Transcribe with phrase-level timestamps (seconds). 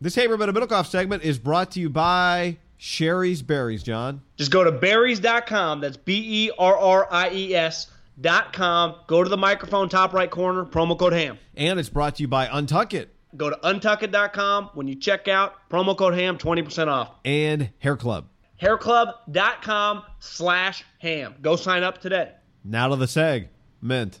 [0.00, 4.22] This Haberman and Middlekauff segment is brought to you by Shari's Berries, John.
[4.36, 5.80] Just go to berries.com.
[5.82, 8.94] That's B E R R I E S.com.
[9.06, 11.38] Go to the microphone, top right corner, promo code HAM.
[11.54, 14.70] And it's brought to you by Untuck It Go to untuckit.com.
[14.74, 17.10] When you check out, promo code HAM, 20% off.
[17.24, 18.26] and Hair Club.
[18.60, 21.34] Hairclub.com slash ham.
[21.40, 22.32] Go sign up today.
[22.64, 23.48] Now to the seg.
[23.80, 24.20] Mint.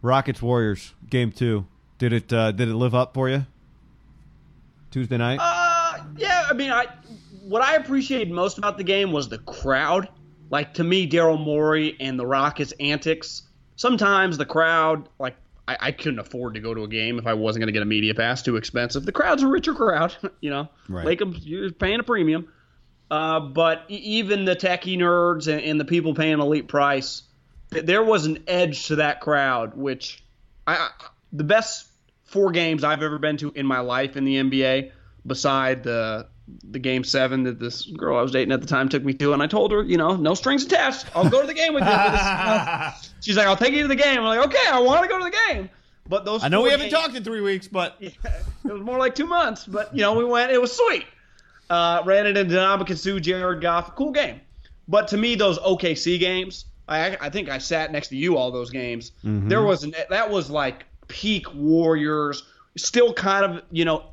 [0.00, 1.66] Rockets Warriors, game two.
[1.98, 3.46] Did it uh, did it live up for you?
[4.90, 5.38] Tuesday night?
[5.40, 6.86] Uh, yeah, I mean, I
[7.42, 10.08] what I appreciated most about the game was the crowd.
[10.50, 13.42] Like to me, Daryl Morey and the Rockets' antics.
[13.76, 17.34] Sometimes the crowd, like I, I couldn't afford to go to a game if I
[17.34, 18.42] wasn't going to get a media pass.
[18.42, 19.04] Too expensive.
[19.04, 20.68] The crowd's a richer crowd, you know.
[20.88, 21.06] Right.
[21.06, 22.48] Lakeham's you're paying a premium.
[23.10, 27.22] Uh, but even the techie nerds and, and the people paying elite price,
[27.70, 30.22] there was an edge to that crowd, which
[30.66, 30.90] I, I
[31.32, 31.87] the best
[32.28, 34.92] four games I've ever been to in my life in the NBA,
[35.26, 36.28] beside the
[36.70, 39.32] the game seven that this girl I was dating at the time took me to,
[39.34, 41.04] and I told her, you know, no strings attached.
[41.14, 41.90] I'll go to the game with you.
[41.90, 42.90] Uh,
[43.20, 44.18] she's like, I'll take you to the game.
[44.20, 45.68] I'm like, okay, I want to go to the game.
[46.08, 48.14] But those I know we haven't games- talked in three weeks, but it
[48.64, 50.50] was more like two months, but you know, we went.
[50.50, 51.04] It was sweet.
[51.68, 53.94] Uh, ran it into Nabakasu, Jared Goff.
[53.94, 54.40] Cool game.
[54.88, 58.50] But to me, those OKC games, I, I think I sat next to you all
[58.50, 59.12] those games.
[59.22, 62.44] There was an, that was like peak Warriors.
[62.76, 64.04] Still kind of, you know,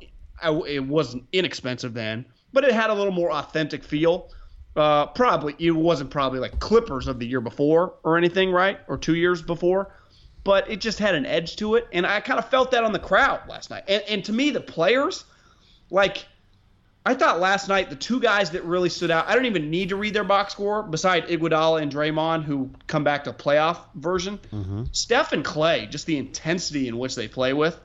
[0.42, 4.30] it wasn't inexpensive then, but it had a little more authentic feel.
[4.74, 8.80] Uh, probably it wasn't probably like Clippers of the year before or anything, right?
[8.88, 9.90] Or two years before
[10.46, 11.88] but it just had an edge to it.
[11.92, 13.82] And I kind of felt that on the crowd last night.
[13.88, 15.24] And, and to me, the players,
[15.90, 16.24] like,
[17.06, 19.90] I thought last night the two guys that really stood out, I don't even need
[19.90, 24.38] to read their box score beside Iguodala and Draymond, who come back to playoff version.
[24.52, 24.84] Mm-hmm.
[24.90, 27.78] Steph and Klay, just the intensity in which they play with.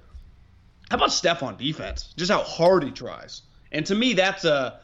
[0.90, 2.12] How about Steph on defense?
[2.18, 3.44] Just how hard he tries.
[3.72, 4.80] And to me, that's a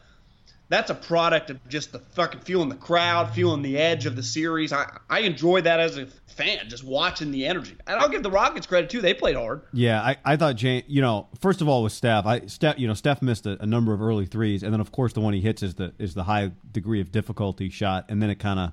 [0.69, 4.23] that's a product of just the fucking feeling the crowd, feeling the edge of the
[4.23, 4.73] series.
[4.73, 7.75] I, I enjoy that as a fan, just watching the energy.
[7.87, 9.61] And I'll give the Rockets credit too; they played hard.
[9.73, 10.83] yeah, I, I thought Jane.
[10.87, 13.65] You know, first of all with Steph, I Steph, you know, Steph missed a, a
[13.65, 16.13] number of early threes, and then of course the one he hits is the is
[16.13, 18.71] the high degree of difficulty shot, and then it kind of.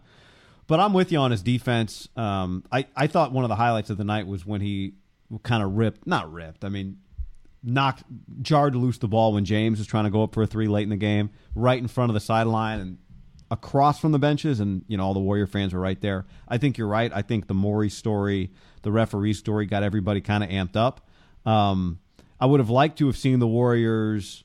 [0.66, 2.08] But I'm with you on his defense.
[2.16, 4.94] Um, I I thought one of the highlights of the night was when he
[5.42, 6.64] kind of ripped, not ripped.
[6.64, 6.98] I mean,
[7.64, 8.04] knocked
[8.42, 10.82] jarred loose the ball when James was trying to go up for a three late
[10.82, 12.98] in the game, right in front of the sideline and
[13.50, 16.26] across from the benches, and you know all the Warrior fans were right there.
[16.48, 17.10] I think you're right.
[17.12, 18.50] I think the Morey story,
[18.82, 21.08] the referee story, got everybody kind of amped up.
[21.46, 22.00] Um,
[22.40, 24.44] I would have liked to have seen the Warriors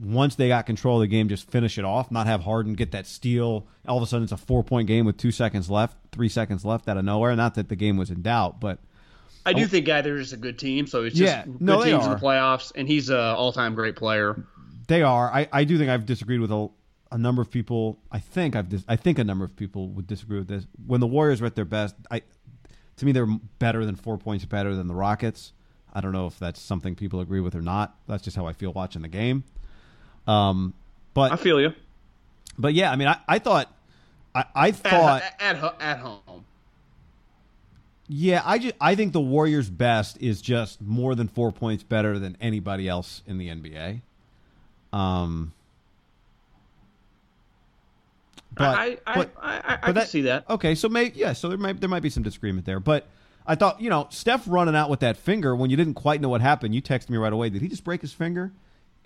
[0.00, 2.92] once they got control of the game, just finish it off, not have Harden get
[2.92, 3.66] that steal.
[3.86, 6.64] All of a sudden, it's a four point game with two seconds left, three seconds
[6.64, 7.36] left out of nowhere.
[7.36, 8.78] Not that the game was in doubt, but
[9.46, 11.82] I do think guy they're just a good team, so it's just Yeah, good no,
[11.82, 14.44] teams in the playoffs, and he's a all-time great player.
[14.86, 15.32] They are.
[15.32, 16.68] I, I do think I've disagreed with a,
[17.12, 17.98] a number of people.
[18.10, 20.66] I think I've dis- I think a number of people would disagree with this.
[20.86, 22.22] When the Warriors were at their best, I
[22.96, 23.28] to me they're
[23.58, 25.52] better than four points better than the Rockets.
[25.92, 27.96] I don't know if that's something people agree with or not.
[28.06, 29.44] That's just how I feel watching the game.
[30.26, 30.74] Um,
[31.14, 31.72] but I feel you.
[32.58, 33.72] but yeah, I mean, I, I thought
[34.34, 36.44] I, I thought at, ho- at home.
[38.12, 42.18] Yeah, I just I think the Warriors' best is just more than four points better
[42.18, 44.00] than anybody else in the NBA.
[44.92, 45.52] Um,
[48.52, 50.50] but I I, but, I, I, I but can see that.
[50.50, 53.06] Okay, so maybe yeah, so there might there might be some disagreement there, but
[53.46, 56.30] I thought you know Steph running out with that finger when you didn't quite know
[56.30, 56.74] what happened.
[56.74, 57.48] You texted me right away.
[57.48, 58.50] Did he just break his finger?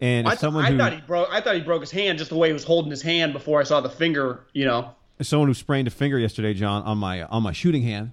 [0.00, 1.28] And I, someone I who thought he broke.
[1.30, 3.60] I thought he broke his hand just the way he was holding his hand before
[3.60, 4.46] I saw the finger.
[4.54, 8.12] You know, someone who sprained a finger yesterday, John, on my on my shooting hand.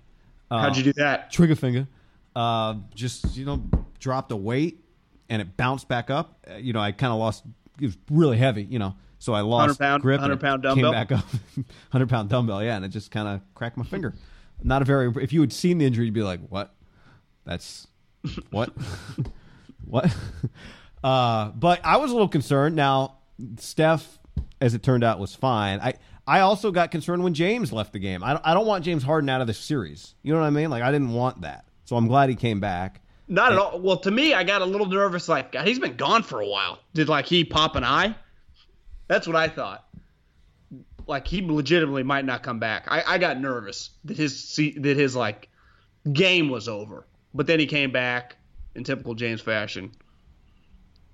[0.51, 1.31] Uh, how'd you do that?
[1.31, 1.87] Trigger finger.
[2.35, 3.63] Uh, just you know,
[3.99, 4.83] dropped a weight
[5.29, 6.45] and it bounced back up.
[6.49, 7.43] Uh, you know, I kind of lost.
[7.79, 8.63] It was really heavy.
[8.63, 10.19] You know, so I lost 100 pound- grip.
[10.19, 11.25] 100 it pound Came back up.
[11.91, 12.63] Hundred pound dumbbell.
[12.63, 14.13] Yeah, and it just kind of cracked my finger.
[14.61, 15.11] Not a very.
[15.23, 16.75] If you had seen the injury, you'd be like, "What?
[17.45, 17.87] That's
[18.51, 18.71] what?
[19.85, 20.15] what?"
[21.03, 22.75] Uh, but I was a little concerned.
[22.75, 23.17] Now,
[23.57, 24.19] Steph,
[24.61, 25.79] as it turned out, was fine.
[25.79, 25.95] I
[26.27, 28.23] I also got concerned when James left the game.
[28.23, 30.13] I don't, I don't want James Harden out of the series.
[30.23, 30.69] You know what I mean?
[30.69, 31.65] Like I didn't want that.
[31.85, 33.01] So I'm glad he came back.
[33.27, 33.79] Not at all.
[33.79, 35.29] Well, to me, I got a little nervous.
[35.29, 36.79] Like, God, he's been gone for a while.
[36.93, 38.15] Did like he pop an eye?
[39.07, 39.85] That's what I thought.
[41.07, 42.85] Like he legitimately might not come back.
[42.89, 45.49] I, I got nervous that his that his like
[46.11, 47.07] game was over.
[47.33, 48.35] But then he came back
[48.75, 49.91] in typical James fashion.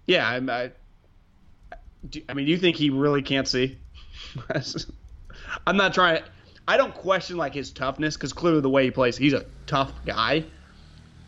[0.06, 0.72] Yeah, I, I,
[2.10, 3.78] do- I mean, do you think he really can't see?
[5.66, 6.24] I'm not trying.
[6.68, 9.92] I don't question like his toughness because clearly the way he plays, he's a tough
[10.06, 10.46] guy.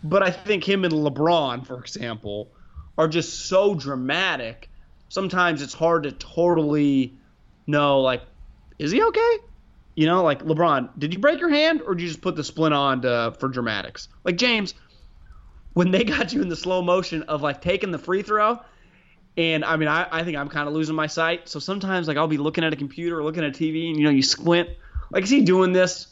[0.04, 2.52] But I think him and LeBron, for example,
[2.98, 4.70] are just so dramatic.
[5.10, 7.18] Sometimes it's hard to totally
[7.68, 8.22] know, like,
[8.78, 9.38] is he okay?
[9.96, 12.44] You know, like LeBron, did you break your hand or did you just put the
[12.44, 14.08] splint on to, for dramatics?
[14.24, 14.74] Like James,
[15.74, 18.60] when they got you in the slow motion of like taking the free throw,
[19.38, 21.48] and I mean, I, I think I'm kind of losing my sight.
[21.48, 23.98] So sometimes, like, I'll be looking at a computer or looking at a TV, and
[23.98, 24.70] you know, you squint.
[25.12, 26.08] Like, is he doing this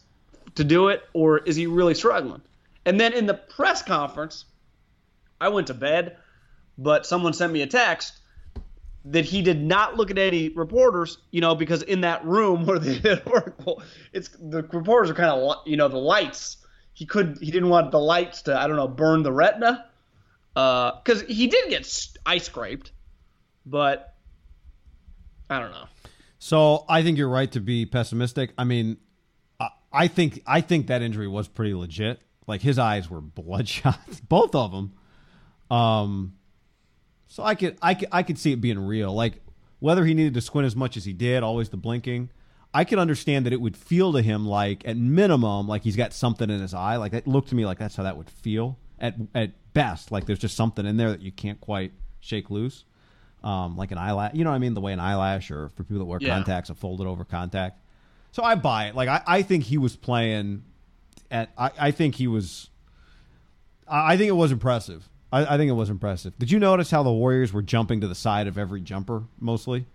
[0.56, 2.42] to do it, or is he really struggling?
[2.86, 4.46] And then in the press conference,
[5.42, 6.18] I went to bed,
[6.78, 8.14] but someone sent me a text
[9.12, 12.80] that he did not look at any reporters, you know, because in that room where
[12.80, 13.22] they did
[14.14, 16.58] it's the reporters are kind of, you know, the lights.
[16.94, 19.86] He could, he didn't want the lights to, I don't know, burn the retina,
[20.56, 22.92] uh, because he did get eye scraped,
[23.69, 24.16] but
[25.50, 25.88] I don't know.
[26.40, 28.54] So I think you're right to be pessimistic.
[28.58, 28.98] I mean,
[29.60, 32.22] I, I think I think that injury was pretty legit.
[32.46, 34.94] Like his eyes were bloodshot, both of them.
[35.69, 36.34] Um,
[37.28, 39.14] so I could I could I could see it being real.
[39.14, 39.42] Like
[39.80, 42.30] whether he needed to squint as much as he did, always the blinking.
[42.74, 46.14] I could understand that it would feel to him like, at minimum, like he's got
[46.14, 46.98] something in his eye.
[46.98, 48.78] Like it looked to me like that's how that would feel.
[49.00, 52.84] At at best, like there's just something in there that you can't quite shake loose.
[53.44, 54.74] Um, like an eyelash, you know what I mean?
[54.74, 56.30] The way an eyelash, or for people that wear Yeah.
[56.36, 57.80] contacts, a folded over contact.
[58.31, 58.95] So I buy it.
[58.95, 60.63] Like I, I think he was playing
[61.31, 61.50] at.
[61.57, 62.69] I, I think he was.
[63.88, 65.07] I I think it was impressive.
[65.31, 66.34] I, I think it was impressive.
[66.39, 69.86] Did you notice how the Warriors were jumping to the side of every jumper mostly?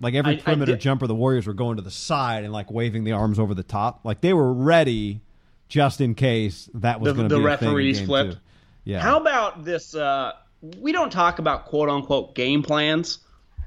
[0.00, 3.12] Like every perimeter jumper, the Warriors were going to the side and like waving the
[3.12, 4.00] arms over the top.
[4.04, 5.20] Like they were ready
[5.68, 8.32] just in case that was The- going to the be thing referees flipped.
[8.34, 8.38] two.
[8.84, 9.00] Yeah.
[9.00, 9.94] How about this?
[9.94, 10.32] Uh,
[10.78, 13.18] we don't talk about quote unquote game plans.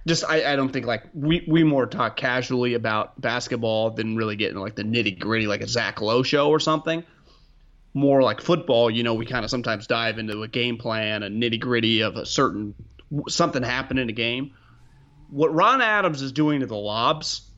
[0.07, 4.35] Just I, I don't think like we, we more talk casually about basketball than really
[4.35, 7.03] getting like the nitty gritty like a Zach Lowe show or something.
[7.93, 11.29] More like football, you know, we kind of sometimes dive into a game plan, a
[11.29, 12.73] nitty gritty of a certain
[13.27, 14.53] something happened in a game.
[15.29, 17.49] What Ron Adams is doing to the lobs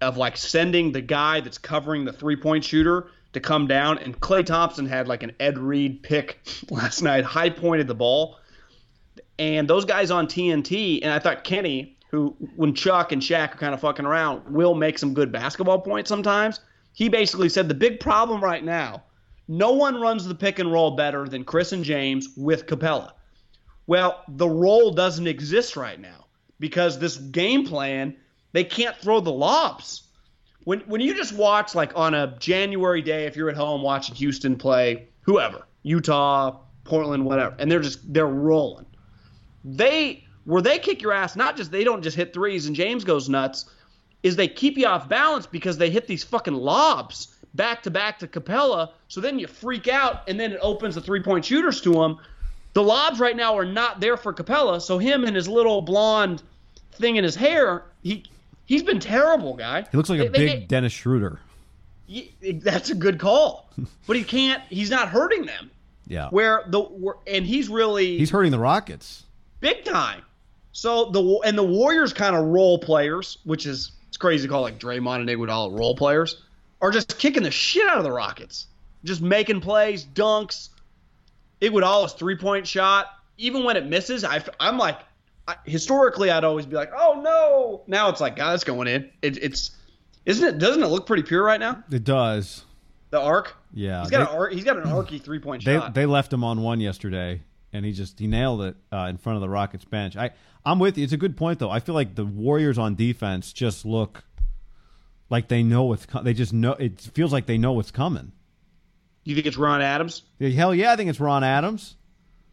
[0.00, 3.98] of like sending the guy that's covering the three point shooter to come down.
[3.98, 6.40] And Klay Thompson had like an Ed Reed pick
[6.70, 8.38] last night, high pointed the ball.
[9.38, 13.58] And those guys on TNT, and I thought Kenny, who when Chuck and Shaq are
[13.58, 16.60] kind of fucking around, will make some good basketball points sometimes.
[16.92, 19.04] He basically said the big problem right now,
[19.46, 23.12] no one runs the pick and roll better than Chris and James with Capela.
[23.86, 26.26] Well, the role doesn't exist right now
[26.60, 28.16] because this game plan,
[28.52, 30.02] they can't throw the lobs.
[30.64, 34.14] When when you just watch like on a January day, if you're at home watching
[34.16, 38.84] Houston play whoever, Utah, Portland, whatever, and they're just they're rolling.
[39.76, 43.04] They where they kick your ass, not just they don't just hit threes and James
[43.04, 43.66] goes nuts,
[44.22, 48.18] is they keep you off balance because they hit these fucking lobs back to back
[48.20, 48.90] to Capela.
[49.08, 52.18] So then you freak out, and then it opens the three point shooters to him.
[52.72, 56.42] The lobs right now are not there for Capela, so him and his little blonde
[56.92, 58.24] thing in his hair, he
[58.66, 59.84] he's been terrible, guy.
[59.90, 61.40] he looks like a They- they- big Dennis Schroeder.
[62.62, 63.68] That's a good call,
[64.06, 64.62] but he can't.
[64.70, 65.70] He's not hurting them.
[66.06, 66.28] Yeah.
[66.30, 69.24] Where the where, and he's really He's hurting the Rockets.
[69.60, 70.22] Big time.
[70.72, 74.62] So the and the Warriors kind of role players, which is it's crazy to call
[74.62, 76.42] like Draymond and Iguodala role players.
[76.80, 78.66] are just kicking the shit out of the Rockets,
[79.04, 80.68] just making plays, dunks.
[81.60, 85.00] Iguodala's three point shot, even when it misses, I, I'm like,
[85.48, 87.82] I, historically, I'd always be like, oh no.
[87.88, 89.10] Now it's like, God, it's going in.
[89.22, 89.72] It, it's,
[90.24, 90.58] isn't it?
[90.58, 91.82] Doesn't it look pretty pure right now?
[91.90, 92.64] It does.
[93.10, 93.56] The arc.
[93.74, 94.52] Yeah, He's got they- an arc.
[94.52, 95.94] He's got an arky three point They shot.
[95.94, 97.40] they left him on one yesterday,
[97.72, 100.16] and he just he nailed it uh, in front of the Rockets bench.
[100.16, 100.30] I
[100.64, 101.04] I'm with you.
[101.04, 101.70] It's a good point though.
[101.70, 104.24] I feel like the Warriors on defense just look
[105.30, 106.72] like they know what's co- they just know.
[106.72, 108.32] It feels like they know what's coming.
[109.24, 110.22] you think it's Ron Adams?
[110.38, 111.96] Yeah, Hell yeah, I think it's Ron Adams.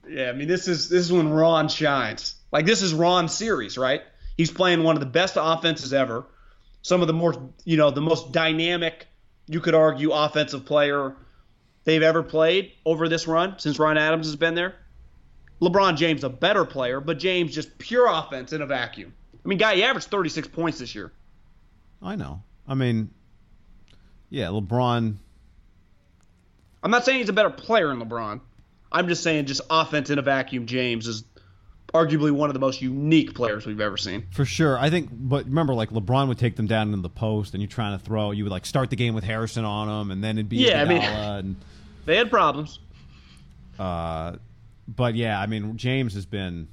[0.07, 2.36] Yeah, I mean this is this is when Ron shines.
[2.51, 4.01] Like this is Ron's series, right?
[4.38, 6.25] He's playing one of the best offenses ever.
[6.81, 9.07] Some of the more, you know, the most dynamic,
[9.48, 11.15] you could argue, offensive player
[11.86, 14.75] they've ever played over this run since Ron Adams has been there.
[15.62, 19.13] LeBron James a better player, but James just pure offense in a vacuum.
[19.43, 21.12] I mean, guy, he averaged 36 points this year.
[22.01, 22.41] I know.
[22.67, 23.09] I mean,
[24.29, 25.15] yeah, LeBron.
[26.83, 28.41] I'm not saying he's a better player than LeBron.
[28.91, 30.65] I'm just saying just offense in a vacuum.
[30.65, 31.24] James is
[31.93, 34.25] arguably one of the most unique players we've ever seen.
[34.31, 35.09] For sure, I think.
[35.12, 38.03] But remember, like LeBron would take them down in the post, and you're trying to
[38.03, 38.31] throw.
[38.31, 40.81] You would like start the game with Harrison on them, and then it'd be Yeah,
[40.81, 41.55] I mean- and
[42.05, 42.79] They had problems.
[43.79, 44.35] Uh,
[44.88, 46.68] but yeah, I mean, James has been.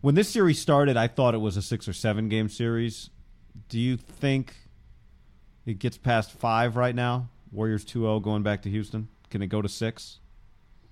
[0.00, 3.10] When this series started, I thought it was a six or seven game series.
[3.68, 4.54] Do you think
[5.64, 7.28] it gets past five right now?
[7.50, 9.08] Warriors 2 0 going back to Houston?
[9.30, 10.20] Can it go to six?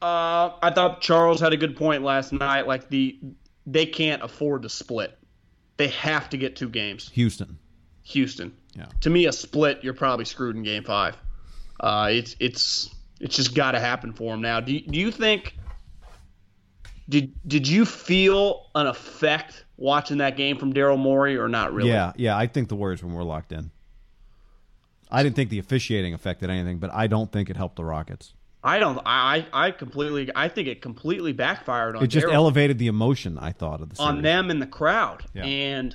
[0.00, 2.66] Uh, I thought Charles had a good point last night.
[2.66, 3.18] Like the,
[3.66, 5.16] they can't afford to split.
[5.76, 7.10] They have to get two games.
[7.14, 7.58] Houston.
[8.02, 8.54] Houston.
[8.76, 8.86] Yeah.
[9.02, 11.16] To me, a split, you're probably screwed in Game Five.
[11.80, 14.60] Uh, it's it's it's just got to happen for them now.
[14.60, 15.56] Do you, do you think?
[17.08, 21.90] Did did you feel an effect watching that game from Daryl Morey or not really?
[21.90, 22.36] Yeah, yeah.
[22.36, 23.70] I think the Warriors were more locked in.
[25.10, 28.32] I didn't think the officiating affected anything, but I don't think it helped the Rockets.
[28.62, 28.98] I don't.
[29.04, 30.30] I I completely.
[30.34, 32.02] I think it completely backfired on.
[32.02, 32.32] It just Daryl.
[32.32, 33.38] elevated the emotion.
[33.38, 34.08] I thought of the series.
[34.08, 35.24] on them and the crowd.
[35.34, 35.44] Yeah.
[35.44, 35.94] And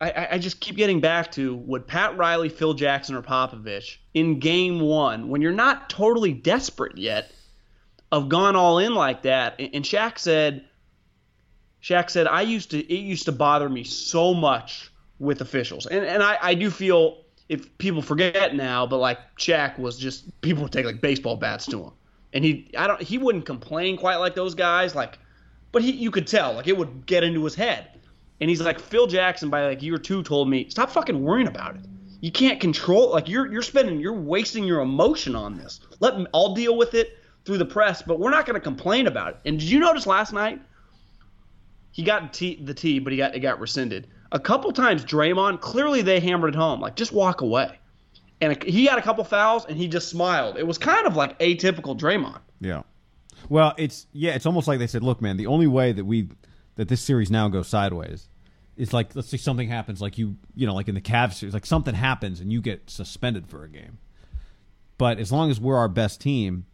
[0.00, 3.98] I- I, I just keep getting back to would Pat Riley, Phil Jackson, or Popovich
[4.14, 7.30] in game one, when you're not totally desperate yet,
[8.14, 9.58] have gone all in like that.
[9.58, 10.64] And Shaq said,
[11.82, 15.86] Shaq said, I used to it used to bother me so much with officials.
[15.86, 20.40] And and I, I do feel if people forget now, but like Shaq was just
[20.40, 21.92] people would take like baseball bats to him.
[22.32, 25.18] And he I don't he wouldn't complain quite like those guys, like
[25.72, 27.90] but he you could tell, like it would get into his head.
[28.40, 31.76] And he's like, Phil Jackson by like year two told me, Stop fucking worrying about
[31.76, 31.82] it.
[32.20, 35.80] You can't control like you're you're spending you're wasting your emotion on this.
[36.00, 39.40] Let I'll deal with it through the press, but we're not gonna complain about it.
[39.44, 40.60] And did you notice last night?
[41.90, 44.08] He got T, the T, but he got it got rescinded.
[44.32, 47.78] A couple times Draymond, clearly they hammered it home, like just walk away.
[48.40, 50.58] And he had a couple fouls and he just smiled.
[50.58, 52.40] It was kind of like atypical Draymond.
[52.60, 52.82] Yeah.
[53.48, 56.28] Well, it's yeah, it's almost like they said, "Look, man, the only way that we
[56.76, 58.28] that this series now goes sideways
[58.76, 61.54] is like let's say something happens, like you you know, like in the Cavs series,
[61.54, 63.98] like something happens and you get suspended for a game.
[64.98, 66.66] But as long as we're our best team,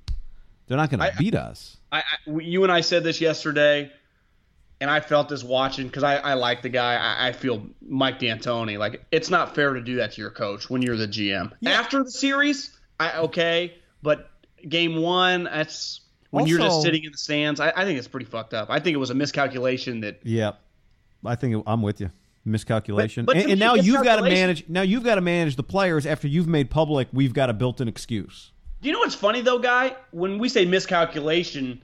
[0.70, 1.78] they're not going to beat us.
[1.90, 3.90] I, I, you and I said this yesterday,
[4.80, 6.94] and I felt this watching because I, I like the guy.
[6.94, 8.78] I, I feel Mike D'Antoni.
[8.78, 11.50] Like it's not fair to do that to your coach when you're the GM.
[11.66, 14.30] After the series, I okay, but
[14.68, 17.58] game one, that's when you're just sitting in the stands.
[17.58, 18.70] I, I think it's pretty fucked up.
[18.70, 20.52] I think it was a miscalculation that Yeah,
[21.26, 22.12] I think I'm with you.
[22.44, 24.68] Miscalculation, But- but and, and now you've got to manage.
[24.68, 27.08] Now you've got to manage the players after you've made public.
[27.12, 28.52] We've got a built-in excuse.
[28.80, 29.96] Do you know what's funny though, guy?
[30.10, 31.80] When we say miscalculation,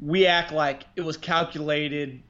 [0.00, 2.22] we act like it was calculated.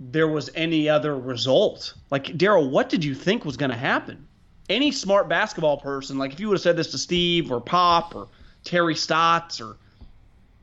[0.00, 1.94] There was any other result.
[2.10, 4.26] Like Daryl, what did you think was going to happen?
[4.68, 8.14] Any smart basketball person, like if you would have said this to Steve or Pop
[8.16, 8.28] or
[8.64, 9.76] Terry Stotts or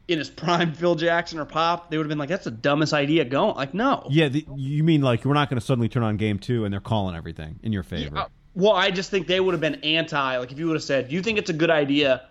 [0.08, 2.94] in his prime Phil Jackson or Pop, they would have been like, "That's the dumbest
[2.94, 4.06] idea going." Like, no.
[4.10, 6.74] Yeah, the, you mean like we're not going to suddenly turn on game two and
[6.74, 8.18] they're calling everything in your favor?
[8.18, 10.38] Uh, Well, I just think they would have been anti.
[10.38, 12.24] Like if you would have said, "Do you think it's a good idea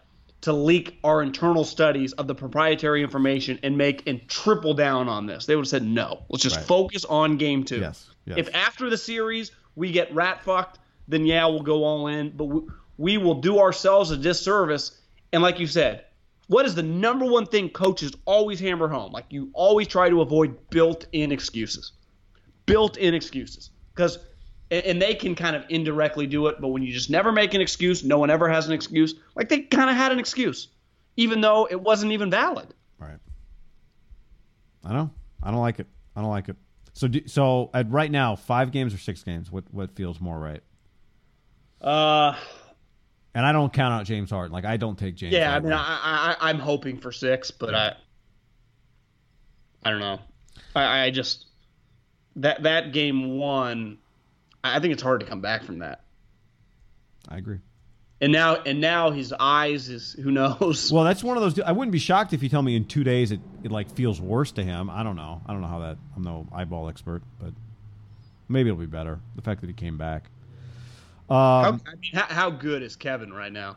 [0.42, 5.26] to leak our internal studies of the proprietary information and make and triple down on
[5.26, 6.22] this?" They would have said, "No.
[6.28, 6.64] Let's just Right.
[6.64, 7.80] focus on game two.
[7.80, 8.38] Yes, yes.
[8.38, 10.78] If after the series we get rat fucked,
[11.08, 12.30] then yeah, we'll go all in.
[12.30, 12.60] But we,
[12.98, 14.92] we will do ourselves a disservice.
[15.32, 16.04] And like you said,
[16.48, 19.12] what is the number one thing coaches always hammer home?
[19.12, 21.92] Like you always try to avoid built-in excuses
[22.66, 24.18] built-in excuses because
[24.70, 27.54] and and they can kind of indirectly do it but when you just never make
[27.54, 30.68] an excuse no one ever has an excuse like they kind of had an excuse
[31.16, 33.16] even though it wasn't even valid Right.
[34.84, 35.10] I know.
[35.42, 35.86] I don't like it.
[36.14, 36.56] I don't like it.
[36.92, 39.50] So, do, so at right now, five games or six games?
[39.50, 40.62] What what feels more right?
[41.80, 42.34] uh
[43.34, 44.52] And I don't count out James Harden.
[44.52, 45.32] Like I don't take James.
[45.32, 47.94] Yeah, I mean, I, I I'm hoping for six, but I
[49.82, 50.18] I don't know.
[50.74, 51.46] I, I just
[52.36, 53.98] that that game one,
[54.62, 56.02] I think it's hard to come back from that.
[57.28, 57.58] I agree.
[58.22, 60.92] And now and now his eyes is who knows.
[60.92, 61.58] Well, that's one of those.
[61.60, 64.20] I wouldn't be shocked if you tell me in two days it, it like feels
[64.20, 64.90] worse to him.
[64.90, 65.40] I don't know.
[65.46, 65.96] I don't know how that.
[66.14, 67.54] I'm no eyeball expert, but
[68.48, 69.20] maybe it'll be better.
[69.36, 70.24] The fact that he came back.
[71.30, 73.76] Um, how, I mean, how, how good is Kevin right now?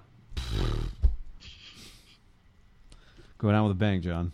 [3.43, 4.31] going out with a bang, John.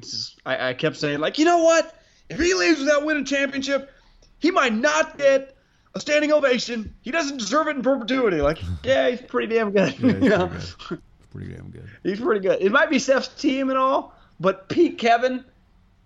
[0.00, 1.96] Just, I, I kept saying like, you know what?
[2.28, 3.90] If he leaves without winning championship,
[4.42, 5.56] he might not get
[5.94, 6.94] a standing ovation.
[7.00, 8.40] He doesn't deserve it in perpetuity.
[8.40, 9.98] Like, yeah, he's pretty damn good.
[9.98, 10.48] Yeah, he's you know?
[10.48, 11.02] pretty good.
[11.30, 11.88] Pretty damn good.
[12.02, 12.60] He's pretty good.
[12.60, 15.44] It might be Steph's team and all, but Pete Kevin,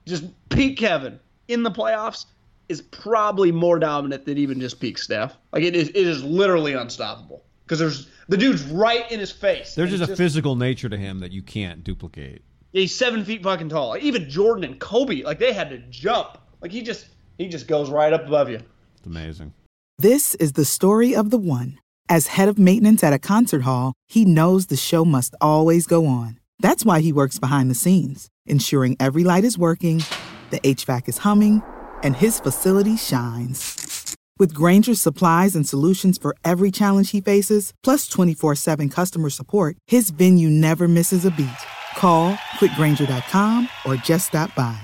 [0.04, 2.26] just Pete Kevin in the playoffs
[2.68, 5.36] is probably more dominant than even just Pete Steph.
[5.52, 9.74] Like it is, it is literally unstoppable because there's the dude's right in his face.
[9.74, 12.42] There's just a it's physical nature to him that you can't duplicate.
[12.72, 13.88] He's seven feet fucking tall.
[13.90, 16.38] Like, even Jordan and Kobe, like they had to jump.
[16.60, 17.06] Like he just,
[17.38, 18.60] he just goes right up above you.
[18.96, 19.52] It's amazing.
[19.98, 21.78] This is the story of the one.
[22.08, 26.06] As head of maintenance at a concert hall, he knows the show must always go
[26.06, 26.38] on.
[26.60, 30.02] That's why he works behind the scenes, ensuring every light is working,
[30.50, 31.62] the HVAC is humming,
[32.02, 34.14] and his facility shines.
[34.38, 39.76] With Grainger's supplies and solutions for every challenge he faces, plus 24 7 customer support,
[39.86, 41.48] his venue never misses a beat.
[41.96, 44.78] Call quickgranger.com or just stop by.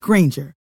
[0.00, 0.54] Granger,